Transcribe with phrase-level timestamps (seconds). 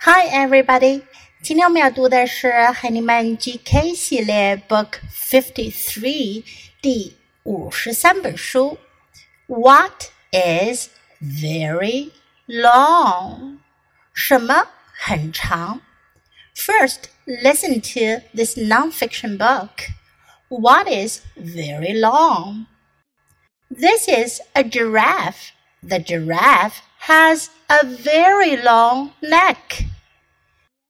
[0.00, 1.02] Hi, everybody！
[1.42, 6.44] 今天我们要读的是海尼曼 GK 系列 Book Fifty Three
[6.80, 8.78] 第五十三本书。
[9.46, 10.88] What is
[11.20, 12.10] very
[12.46, 13.58] long？
[14.12, 15.80] 什么很长？
[16.54, 19.90] First, listen to this nonfiction book.
[20.48, 22.66] What is very long?
[23.68, 25.52] This is a giraffe.
[25.82, 29.85] The giraffe has a very long neck.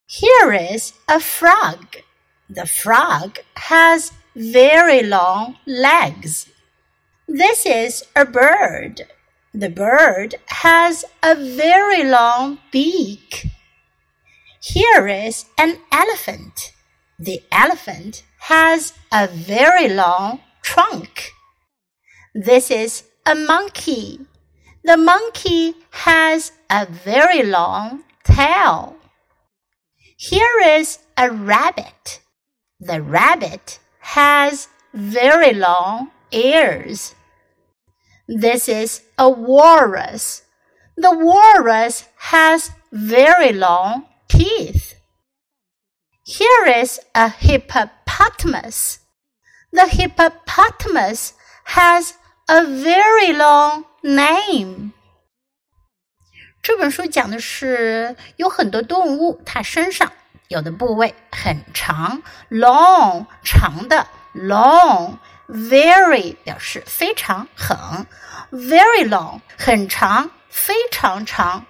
[0.07, 1.95] Here is a frog.
[2.49, 6.49] The frog has very long legs.
[7.29, 9.03] This is a bird.
[9.53, 13.47] The bird has a very long beak.
[14.61, 16.73] Here is an elephant.
[17.17, 21.31] The elephant has a very long trunk.
[22.35, 24.19] This is a monkey.
[24.83, 28.95] The monkey has a very long tail.
[30.17, 32.19] Here is a rabbit.
[32.79, 37.13] The rabbit has very long ears.
[38.27, 40.43] This is a walrus.
[40.97, 44.95] The walrus has very long teeth.
[46.23, 48.99] Here is a hippopotamus.
[49.71, 51.33] The hippopotamus
[51.65, 52.15] has
[52.49, 54.91] a very long name.
[56.61, 60.11] 这本书讲的是有很多动物，它身上
[60.47, 68.05] 有的部位很长，long 长的，long，very 表示非常很
[68.51, 71.65] ，very long 很长，非常长。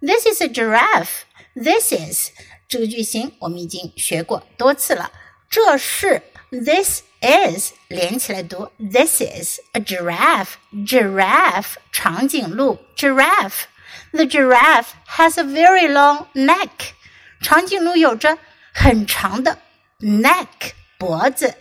[0.00, 1.22] This is a giraffe.
[1.54, 2.30] This is
[2.66, 5.12] 这个句型我们已经学过多次了。
[5.48, 6.22] 这是
[6.53, 10.53] this is 连起来读，this is a giraffe.
[10.85, 16.93] Giraffe 长颈鹿，giraffe。the giraffe has a very long neck.
[17.41, 18.37] 长颈鹿有着
[18.73, 19.59] 很长的
[19.99, 21.55] neck 脖子，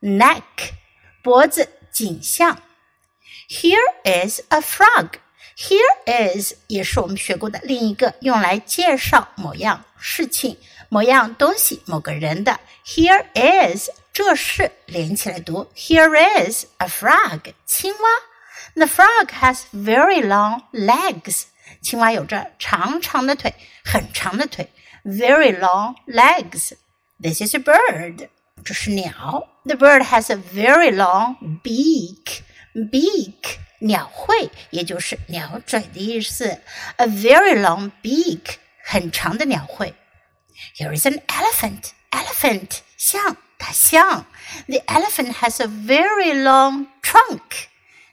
[0.00, 0.42] neck
[1.22, 2.60] 脖子颈项。
[3.48, 5.10] Here is a frog.
[5.56, 12.58] Here is 也是我们学过的另一个用来介绍某样事情、某样东西、某个人的。
[12.86, 15.70] Here is 这是连起来读。
[15.74, 18.08] Here is a frog 青蛙。
[18.74, 21.44] The frog has very long legs.
[21.80, 24.70] 青蛙有着长长的腿，很长的腿，
[25.04, 26.72] very long legs.
[27.20, 28.28] This is a bird.
[28.64, 29.48] 这是鸟。
[29.64, 32.40] The bird has a very long beak.
[32.74, 36.60] Beak 鸟喙，也就是鸟嘴的意思。
[36.96, 39.94] A very long beak 很长的鸟喙。
[40.76, 41.90] Here is an elephant.
[42.10, 44.26] Elephant 象， 大象。
[44.66, 47.40] The elephant has a very long trunk.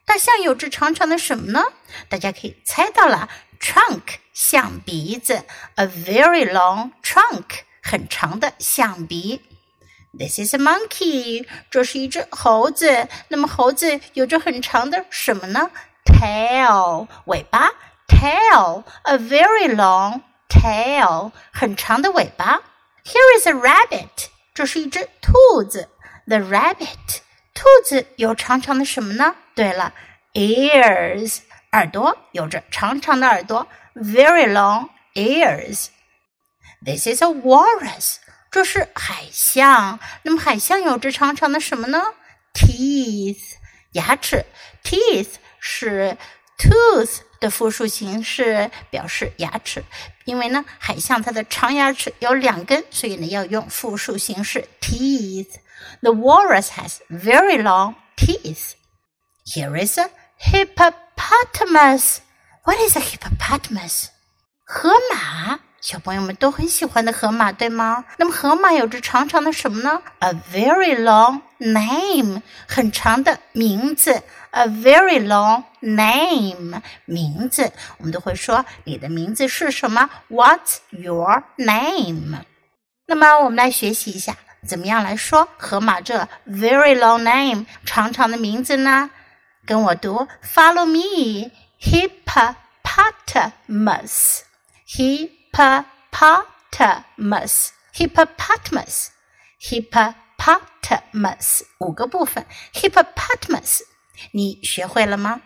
[0.06, 1.64] 大象有着长长的什么呢？
[2.08, 4.02] 大家可以猜到了，trunk
[4.34, 9.42] 象鼻子，a very long trunk 很长的象鼻。
[10.18, 13.08] This is a monkey，这是一只猴子。
[13.28, 15.70] 那么猴子有着很长的什么呢？
[16.04, 17.72] tail 尾巴，
[18.08, 22.62] tail，a very long tail 很长的尾巴。
[23.06, 25.89] Here is a rabbit， 这是一只兔子
[26.27, 27.19] ，the rabbit。
[27.53, 29.35] 兔子有长长的什么呢？
[29.55, 29.93] 对了
[30.33, 31.39] ，ears
[31.73, 35.89] 耳朵有着长长的耳朵，very long ears。
[36.85, 38.17] This is a walrus，
[38.51, 39.99] 这是海象。
[40.23, 42.03] 那么海象有着长长的什么呢
[42.53, 43.55] ？teeth
[43.93, 44.45] 牙齿
[44.85, 46.17] ，teeth 是
[46.58, 49.84] tooth 的复数形式，表示牙齿。
[50.26, 58.74] 因为呢，海象它的长牙齿有两根，所以呢要用复数形式 teeth。The walrus has very long teeth.
[59.46, 60.10] Here is a
[60.40, 62.18] hippopotamus.
[62.64, 64.08] What is a hippopotamus?
[64.66, 68.07] 河马， 小朋友们都很喜欢的河马，对吗？
[68.17, 74.23] 那么河马有着长长的什么呢？A very long name，很长的名字。
[74.53, 82.39] A very long name，名字，我们都会说你的名字是什么？What's your name？
[83.07, 84.35] 那么我们来学习一下。
[84.67, 89.11] 怎么样来说河马这 very long name 长长的名字呢？
[89.67, 94.41] 跟我读，Follow me, hippopotamus.
[94.89, 99.12] He hippopotamus, hippopotamus,
[99.60, 103.82] hippopotamus 五个部分，hippopotamus
[104.32, 105.42] 你学会了吗？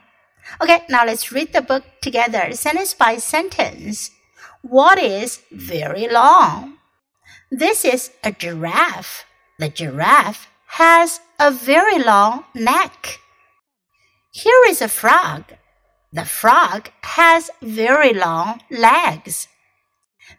[0.60, 4.12] Okay, now let's read the book together, sentence by sentence.
[4.62, 6.78] What is very long?
[7.50, 9.26] This is a giraffe.
[9.60, 13.20] The giraffe has a very long neck.
[14.32, 15.44] Here is a frog.
[16.12, 19.48] The frog has very long legs.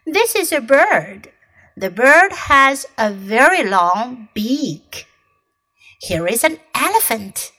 [0.06, 1.32] This is a bird.
[1.76, 5.06] The bird has a very long beak.
[6.00, 7.52] Here is an elephant.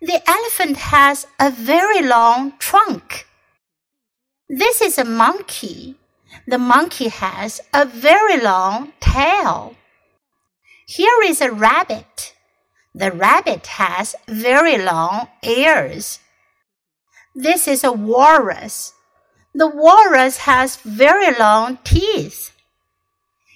[0.00, 3.26] The elephant has a very long trunk.
[4.48, 5.96] This is a monkey.
[6.46, 9.74] The monkey has a very long tail.
[10.86, 12.34] Here is a rabbit.
[12.94, 16.20] The rabbit has very long ears.
[17.34, 18.92] This is a walrus.
[19.55, 22.51] The walrus has very long teeth.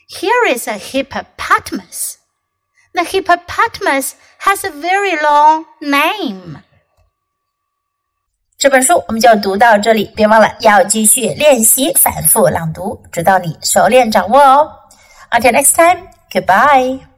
[0.08, 2.18] Here is a hippopotamus.
[2.94, 6.62] The hippopotamus has a very long name.
[8.58, 14.72] 这本书我们就读到这里，别忘了要继续练习反复朗读，直到你熟练掌握哦。
[15.32, 17.09] Until next time, goodbye.